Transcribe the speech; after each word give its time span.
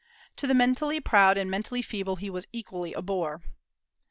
"To 0.37 0.47
the 0.47 0.55
mentally 0.55 0.99
proud 0.99 1.37
and 1.37 1.51
mentally 1.51 1.83
feeble 1.83 2.15
he 2.15 2.31
was 2.31 2.47
equally 2.51 2.91
a 2.93 3.03
bore." 3.03 3.43